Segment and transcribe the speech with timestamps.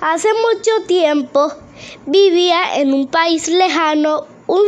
[0.00, 1.52] Hace mucho tiempo
[2.06, 4.62] vivía en un país lejano un,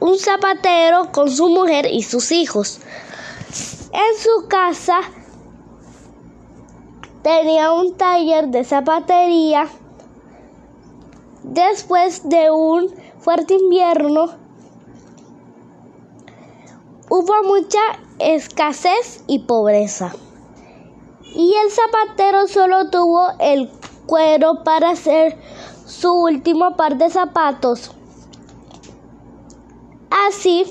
[0.00, 2.80] un zapatero con su mujer y sus hijos.
[3.92, 5.00] En su casa
[7.22, 9.68] tenía un taller de zapatería.
[11.42, 12.88] Después de un
[13.18, 14.30] fuerte invierno,
[17.10, 17.80] hubo mucha
[18.18, 20.14] escasez y pobreza.
[21.34, 23.68] Y el zapatero solo tuvo el
[24.12, 25.38] cuero para hacer
[25.86, 27.92] su último par de zapatos.
[30.28, 30.66] Así,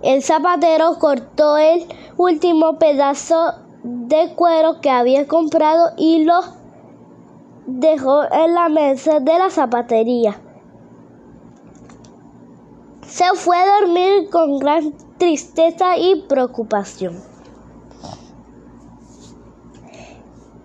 [0.00, 1.84] el zapatero cortó el
[2.16, 3.52] último pedazo
[3.82, 6.40] de cuero que había comprado y lo
[7.66, 10.40] dejó en la mesa de la zapatería.
[13.06, 17.20] Se fue a dormir con gran tristeza y preocupación.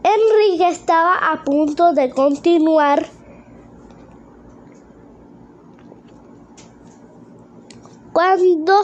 [0.05, 3.07] Enrique estaba a punto de continuar
[8.13, 8.83] cuando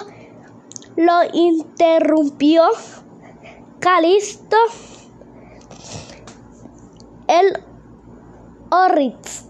[0.95, 2.63] lo interrumpió
[3.79, 4.57] Calisto
[7.27, 7.63] el
[8.71, 9.45] Orritz.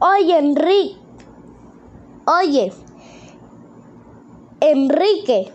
[0.00, 0.96] Oye, Enrique.
[2.26, 2.72] Oye,
[4.60, 5.52] Enrique.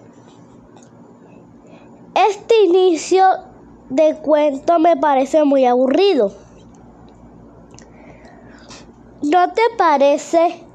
[2.15, 3.52] Este inicio
[3.93, 6.33] de cuento me parece muy aburrido.
[9.21, 10.65] ¿No te parece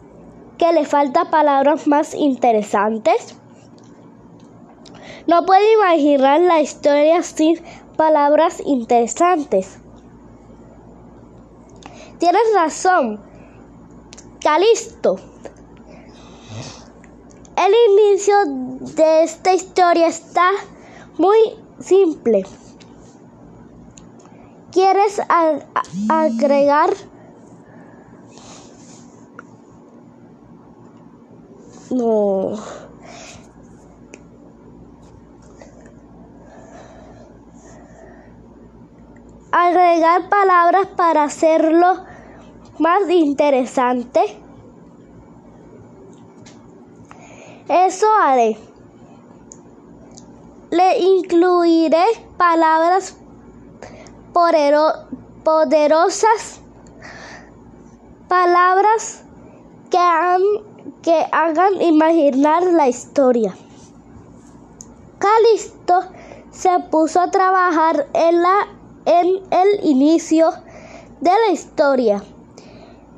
[0.56, 3.34] que le falta palabras más interesantes?
[5.26, 7.60] No puedo imaginar la historia sin
[7.96, 9.80] palabras interesantes.
[12.18, 13.20] Tienes razón,
[14.40, 15.16] Calisto.
[17.56, 18.34] El inicio
[18.94, 20.48] de esta historia está
[21.18, 21.36] muy
[21.80, 22.44] simple.
[24.70, 25.20] ¿Quieres
[26.08, 26.90] agregar?
[31.90, 32.52] No.
[39.50, 42.04] Agregar palabras para hacerlo
[42.78, 44.20] más interesante.
[47.68, 48.58] Eso haré.
[50.70, 52.04] Le incluiré
[52.36, 53.16] palabras
[54.32, 56.60] poderosas,
[58.28, 59.24] palabras
[59.90, 59.98] que,
[61.02, 63.54] que hagan imaginar la historia.
[65.18, 66.00] Calisto
[66.50, 68.68] se puso a trabajar en, la,
[69.04, 70.50] en el inicio
[71.20, 72.22] de la historia.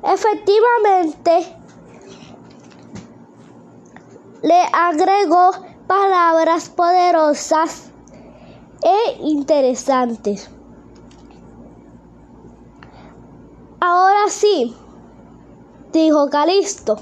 [0.02, 1.56] Efectivamente,
[4.42, 5.50] le agregó
[5.86, 7.90] palabras poderosas
[8.82, 10.50] e interesantes.
[13.80, 14.76] Ahora sí,
[15.92, 16.98] dijo Calisto.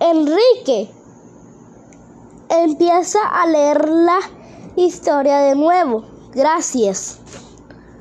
[0.00, 0.90] Enrique
[2.48, 4.18] empieza a leer la
[4.76, 6.04] historia de nuevo.
[6.32, 7.20] Gracias.